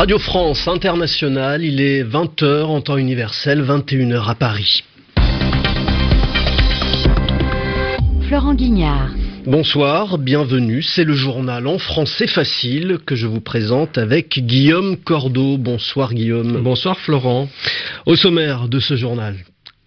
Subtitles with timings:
[0.00, 4.82] Radio France Internationale, il est 20h en temps universel, 21h à Paris.
[8.26, 9.10] Florent Guignard.
[9.44, 10.80] Bonsoir, bienvenue.
[10.80, 15.58] C'est le journal en français facile que je vous présente avec Guillaume Cordeau.
[15.58, 16.62] Bonsoir Guillaume.
[16.62, 17.50] Bonsoir Florent.
[18.06, 19.36] Au sommaire de ce journal.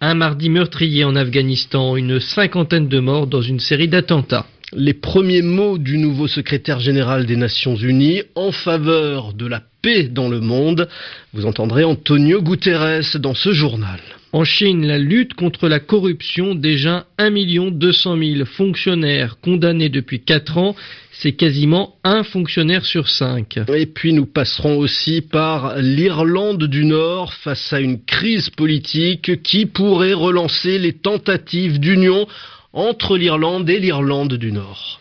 [0.00, 4.46] Un mardi meurtrier en Afghanistan, une cinquantaine de morts dans une série d'attentats.
[4.76, 10.04] Les premiers mots du nouveau secrétaire général des Nations Unies en faveur de la paix
[10.04, 10.88] dans le monde.
[11.32, 14.00] Vous entendrez Antonio Guterres dans ce journal.
[14.32, 20.58] En Chine, la lutte contre la corruption, déjà 1 200 000 fonctionnaires condamnés depuis 4
[20.58, 20.74] ans,
[21.12, 23.60] c'est quasiment un fonctionnaire sur 5.
[23.72, 29.66] Et puis nous passerons aussi par l'Irlande du Nord face à une crise politique qui
[29.66, 32.26] pourrait relancer les tentatives d'union
[32.74, 35.00] entre l'Irlande et l'Irlande du Nord.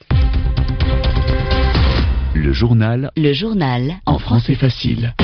[2.35, 3.12] Le journal.
[3.18, 3.96] Le journal.
[4.05, 5.16] En français facile.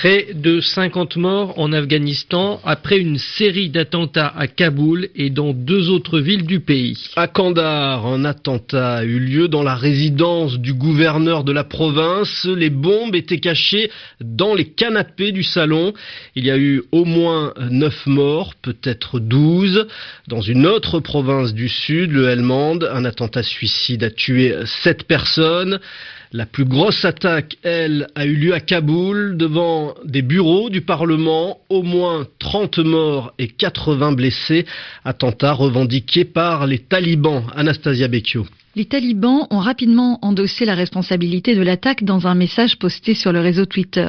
[0.00, 5.90] Près de 50 morts en Afghanistan après une série d'attentats à Kaboul et dans deux
[5.90, 6.96] autres villes du pays.
[7.16, 12.46] À Kandahar, un attentat a eu lieu dans la résidence du gouverneur de la province.
[12.46, 13.90] Les bombes étaient cachées
[14.22, 15.92] dans les canapés du salon.
[16.34, 19.86] Il y a eu au moins 9 morts, peut-être 12.
[20.28, 25.78] Dans une autre province du sud, le Helmand, un attentat suicide a tué 7 personnes.
[26.32, 31.58] La plus grosse attaque, elle, a eu lieu à Kaboul, devant des bureaux du Parlement,
[31.68, 34.64] au moins 30 morts et 80 blessés,
[35.04, 37.42] attentat revendiqué par les talibans.
[37.56, 38.46] Anastasia Becchio.
[38.76, 43.40] Les talibans ont rapidement endossé la responsabilité de l'attaque dans un message posté sur le
[43.40, 44.08] réseau Twitter.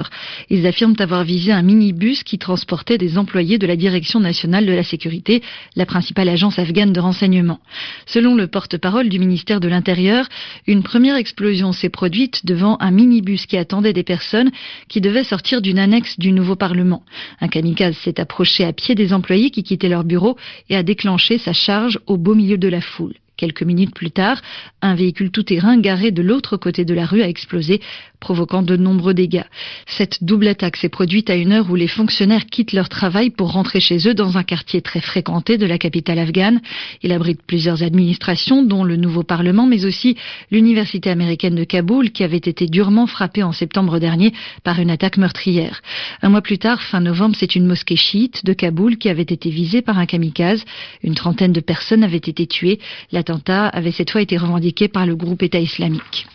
[0.51, 4.71] Ils affirment avoir visé un minibus qui transportait des employés de la Direction nationale de
[4.71, 5.41] la sécurité,
[5.75, 7.59] la principale agence afghane de renseignement.
[8.05, 10.29] Selon le porte-parole du ministère de l'Intérieur,
[10.67, 14.51] une première explosion s'est produite devant un minibus qui attendait des personnes
[14.87, 17.01] qui devaient sortir d'une annexe du nouveau Parlement.
[17.39, 20.37] Un kamikaze s'est approché à pied des employés qui quittaient leur bureau
[20.69, 23.15] et a déclenché sa charge au beau milieu de la foule.
[23.41, 24.39] Quelques minutes plus tard,
[24.83, 27.81] un véhicule tout-terrain garé de l'autre côté de la rue a explosé,
[28.21, 29.43] provoquant de nombreux dégâts.
[29.87, 33.51] Cette double attaque s'est produite à une heure où les fonctionnaires quittent leur travail pour
[33.51, 36.61] rentrer chez eux dans un quartier très fréquenté de la capitale afghane.
[37.03, 40.15] Il abrite plusieurs administrations, dont le nouveau Parlement, mais aussi
[40.51, 44.31] l'Université américaine de Kaboul, qui avait été durement frappée en septembre dernier
[44.63, 45.81] par une attaque meurtrière.
[46.21, 49.49] Un mois plus tard, fin novembre, c'est une mosquée chiite de Kaboul qui avait été
[49.49, 50.63] visée par un kamikaze.
[51.03, 52.79] Une trentaine de personnes avaient été tuées.
[53.11, 56.27] L'attentat avait cette fois été revendiqué par le groupe État islamique.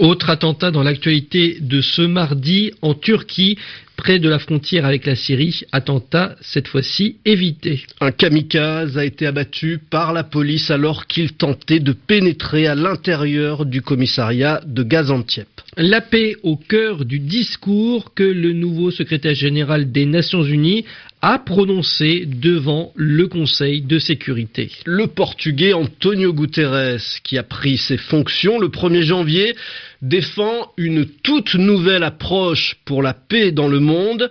[0.00, 3.58] Autre attentat dans l'actualité de ce mardi en Turquie,
[3.96, 7.84] près de la frontière avec la Syrie, attentat cette fois-ci évité.
[8.00, 13.66] Un kamikaze a été abattu par la police alors qu'il tentait de pénétrer à l'intérieur
[13.66, 15.48] du commissariat de Gaziantep.
[15.76, 20.86] La paix au cœur du discours que le nouveau secrétaire général des Nations Unies
[21.22, 24.70] a prononcé devant le Conseil de sécurité.
[24.86, 29.54] Le Portugais Antonio Guterres, qui a pris ses fonctions le 1er janvier,
[30.00, 34.30] défend une toute nouvelle approche pour la paix dans le monde.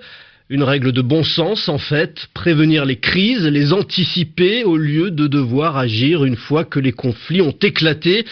[0.49, 5.27] Une règle de bon sens, en fait, prévenir les crises, les anticiper au lieu de
[5.27, 8.25] devoir agir une fois que les conflits ont éclaté.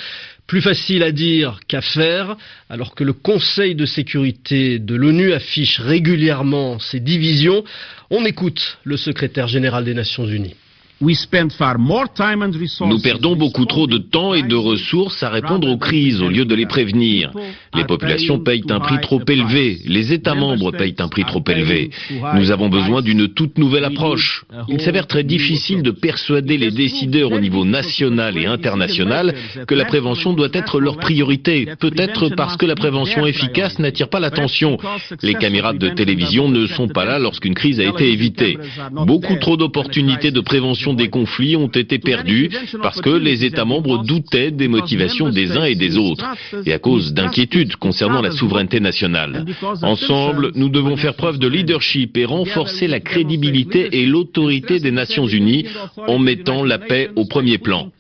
[0.48, 2.38] Plus facile à dire qu'à faire,
[2.70, 7.66] alors que le Conseil de sécurité de l'ONU affiche régulièrement ses divisions,
[8.10, 10.56] on écoute le secrétaire général des Nations Unies.
[11.00, 11.14] Nous
[13.04, 16.56] perdons beaucoup trop de temps et de ressources à répondre aux crises au lieu de
[16.56, 17.32] les prévenir.
[17.76, 21.92] Les populations payent un prix trop élevé, les États membres payent un prix trop élevé.
[22.34, 24.44] Nous avons besoin d'une toute nouvelle approche.
[24.68, 29.36] Il s'avère très difficile de persuader les décideurs au niveau national et international
[29.68, 34.20] que la prévention doit être leur priorité, peut-être parce que la prévention efficace n'attire pas
[34.20, 34.78] l'attention.
[35.22, 38.58] Les caméras de télévision ne sont pas là lorsqu'une crise a été évitée.
[38.92, 42.50] Beaucoup trop d'opportunités de prévention des conflits ont été perdus
[42.82, 46.26] parce que les États membres doutaient des motivations des uns et des autres
[46.66, 49.46] et à cause d'inquiétudes concernant la souveraineté nationale.
[49.82, 55.28] Ensemble, nous devons faire preuve de leadership et renforcer la crédibilité et l'autorité des Nations
[55.28, 55.66] Unies
[56.08, 57.92] en mettant la paix au premier plan.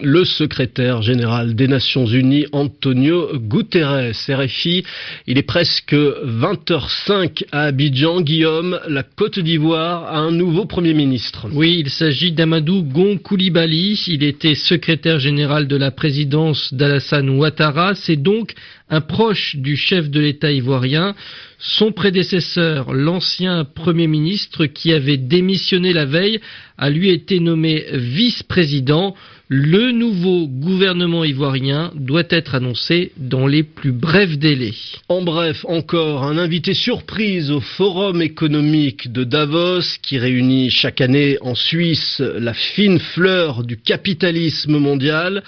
[0.00, 4.84] Le secrétaire général des Nations Unies, Antonio Guterres, RFI,
[5.26, 8.20] il est presque 20h05 à Abidjan.
[8.20, 11.48] Guillaume, la Côte d'Ivoire a un nouveau Premier ministre.
[11.52, 14.00] Oui, il s'agit d'Amadou Gon Koulibaly.
[14.06, 17.96] Il était secrétaire général de la présidence d'Alassane Ouattara.
[17.96, 18.54] C'est donc
[18.92, 21.14] un proche du chef de l'État ivoirien.
[21.58, 26.40] Son prédécesseur, l'ancien Premier ministre qui avait démissionné la veille,
[26.76, 29.14] a lui été nommé vice-président.
[29.48, 34.74] Le nouveau gouvernement ivoirien doit être annoncé dans les plus brefs délais.
[35.08, 41.38] En bref, encore un invité surprise au Forum économique de Davos qui réunit chaque année
[41.40, 45.42] en Suisse la fine fleur du capitalisme mondial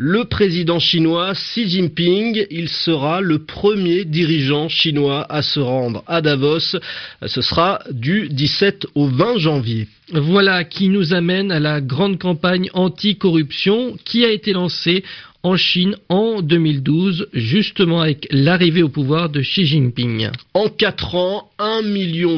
[0.00, 2.46] le président chinois Xi Jinping.
[2.50, 6.78] Il sera le premier dirigeant chinois à se rendre à Davos.
[7.26, 9.88] Ce sera du 17 au 20 janvier.
[10.12, 15.04] Voilà qui nous amène à la grande campagne anti-corruption qui a été lancée
[15.42, 20.30] en Chine en 2012, justement avec l'arrivée au pouvoir de Xi Jinping.
[20.54, 21.82] En quatre ans, 1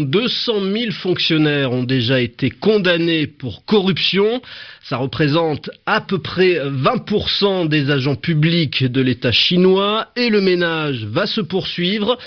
[0.03, 4.43] 200 000 fonctionnaires ont déjà été condamnés pour corruption.
[4.83, 11.05] Ça représente à peu près 20% des agents publics de l'État chinois et le ménage
[11.05, 12.19] va se poursuivre.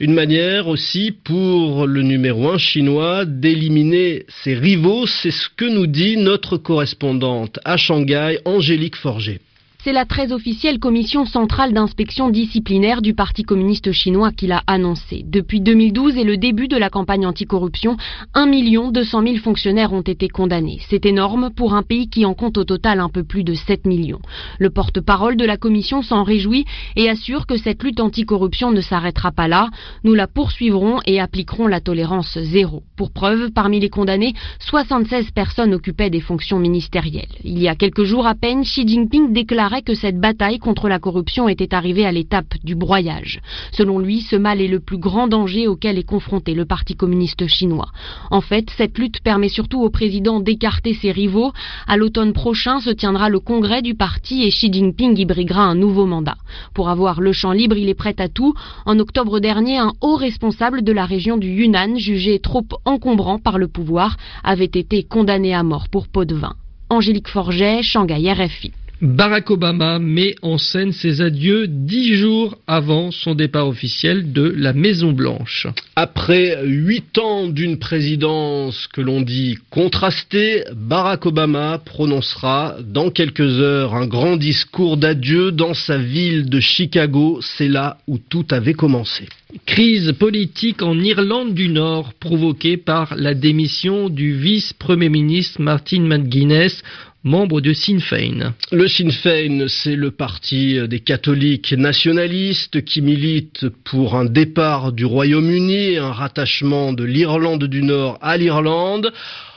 [0.00, 5.86] Une manière aussi pour le numéro un chinois d'éliminer ses rivaux, c'est ce que nous
[5.86, 9.40] dit notre correspondante à Shanghai, Angélique Forger.
[9.84, 15.26] C'est la très officielle commission centrale d'inspection disciplinaire du Parti communiste chinois qui l'a annoncé.
[15.26, 17.98] Depuis 2012 et le début de la campagne anticorruption,
[18.32, 18.46] 1
[18.92, 20.78] 200 000 fonctionnaires ont été condamnés.
[20.88, 23.84] C'est énorme pour un pays qui en compte au total un peu plus de 7
[23.84, 24.22] millions.
[24.58, 26.64] Le porte-parole de la commission s'en réjouit
[26.96, 29.68] et assure que cette lutte anticorruption ne s'arrêtera pas là.
[30.02, 32.84] Nous la poursuivrons et appliquerons la tolérance zéro.
[32.96, 37.28] Pour preuve, parmi les condamnés, 76 personnes occupaient des fonctions ministérielles.
[37.44, 40.98] Il y a quelques jours à peine, Xi Jinping déclarait que cette bataille contre la
[40.98, 43.40] corruption était arrivée à l'étape du broyage.
[43.72, 47.46] Selon lui, ce mal est le plus grand danger auquel est confronté le Parti communiste
[47.46, 47.88] chinois.
[48.30, 51.52] En fait, cette lutte permet surtout au président d'écarter ses rivaux.
[51.86, 55.74] À l'automne prochain se tiendra le congrès du parti et Xi Jinping y briguera un
[55.74, 56.36] nouveau mandat.
[56.74, 58.54] Pour avoir le champ libre, il est prêt à tout.
[58.86, 63.58] En octobre dernier, un haut responsable de la région du Yunnan, jugé trop encombrant par
[63.58, 66.54] le pouvoir, avait été condamné à mort pour pot de vin.
[66.90, 68.72] Angélique Forget, Shanghai RFI.
[69.04, 74.72] Barack Obama met en scène ses adieux dix jours avant son départ officiel de la
[74.72, 75.66] Maison Blanche.
[75.94, 83.94] Après huit ans d'une présidence que l'on dit contrastée, Barack Obama prononcera dans quelques heures
[83.94, 87.40] un grand discours d'adieu dans sa ville de Chicago.
[87.42, 89.28] C'est là où tout avait commencé.
[89.66, 96.82] Crise politique en Irlande du Nord provoquée par la démission du vice-premier ministre Martin McGuinness
[97.24, 98.54] membre de Sinn Féin.
[98.70, 105.06] Le Sinn Féin, c'est le parti des catholiques nationalistes qui milite pour un départ du
[105.06, 109.12] Royaume-Uni, un rattachement de l'Irlande du Nord à l'Irlande.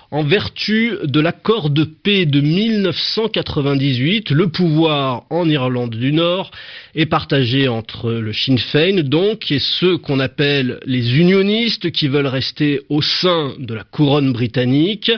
[0.10, 6.50] En vertu de l'accord de paix de 1998, le pouvoir en Irlande du Nord
[6.96, 12.26] est partagé entre le Sinn Féin, donc, et ceux qu'on appelle les unionistes qui veulent
[12.26, 15.12] rester au sein de la couronne britannique.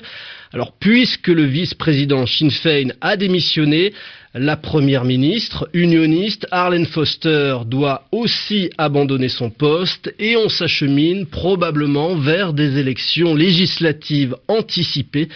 [0.53, 3.93] Alors, puisque le vice-président Sinn Féin a démissionné,
[4.33, 12.15] la première ministre unioniste Arlene Foster doit aussi abandonner son poste et on s'achemine probablement
[12.15, 15.29] vers des élections législatives anticipées.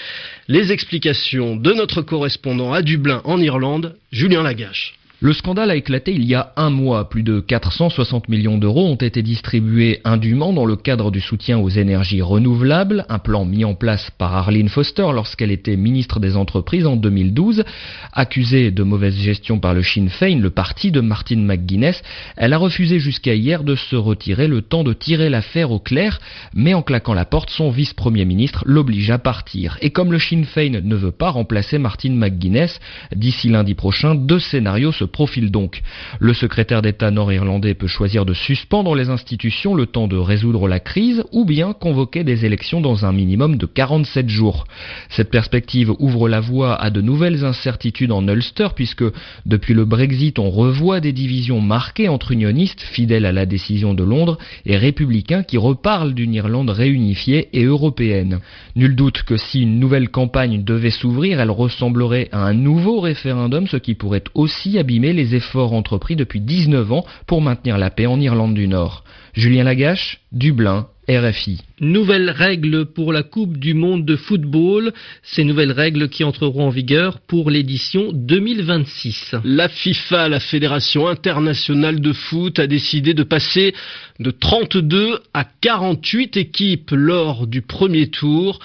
[0.48, 4.94] Les explications de notre correspondant à Dublin en Irlande, Julien Lagache.
[5.26, 7.08] Le scandale a éclaté il y a un mois.
[7.08, 11.70] Plus de 460 millions d'euros ont été distribués indûment dans le cadre du soutien aux
[11.70, 16.86] énergies renouvelables, un plan mis en place par Arlene Foster lorsqu'elle était ministre des Entreprises
[16.86, 17.64] en 2012.
[18.12, 22.04] Accusée de mauvaise gestion par le Sinn Féin, le parti de Martin McGuinness,
[22.36, 26.20] elle a refusé jusqu'à hier de se retirer le temps de tirer l'affaire au clair,
[26.54, 29.78] mais en claquant la porte, son vice-premier ministre l'oblige à partir.
[29.80, 32.82] Et comme le Sinn Féin ne veut pas remplacer Martin McGuinness,
[33.16, 35.82] d'ici lundi prochain, deux scénarios se profile donc.
[36.20, 40.82] Le secrétaire d'État nord-irlandais peut choisir de suspendre les institutions le temps de résoudre la
[40.82, 44.66] crise ou bien convoquer des élections dans un minimum de 47 jours.
[45.10, 49.06] Cette perspective ouvre la voie à de nouvelles incertitudes en Ulster puisque
[49.46, 54.04] depuis le Brexit on revoit des divisions marquées entre unionistes fidèles à la décision de
[54.04, 58.40] Londres et républicains qui reparlent d'une Irlande réunifiée et européenne.
[58.76, 63.68] Nul doute que si une nouvelle campagne devait s'ouvrir, elle ressemblerait à un nouveau référendum,
[63.68, 68.06] ce qui pourrait aussi abîmer les efforts entrepris depuis 19 ans pour maintenir la paix
[68.06, 69.04] en Irlande du Nord.
[69.34, 71.60] Julien Lagache, Dublin, RFI.
[71.82, 74.94] Nouvelles règles pour la Coupe du Monde de football.
[75.22, 79.36] Ces nouvelles règles qui entreront en vigueur pour l'édition 2026.
[79.44, 83.74] La FIFA, la Fédération internationale de foot, a décidé de passer
[84.20, 88.60] de 32 à 48 équipes lors du premier tour.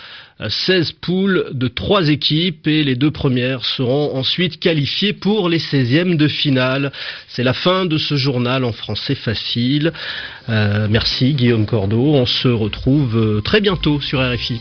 [0.46, 6.16] 16 poules de trois équipes et les deux premières seront ensuite qualifiées pour les 16e
[6.16, 6.92] de finale.
[7.26, 9.92] C'est la fin de ce journal en français facile.
[10.48, 12.14] Euh, merci Guillaume Cordeau.
[12.14, 14.60] On se retrouve euh, très bientôt sur RFI.